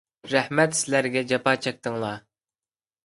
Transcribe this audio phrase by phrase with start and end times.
[0.29, 2.21] رەھمەت سىلەرگە، جاپا چەكتىڭلار!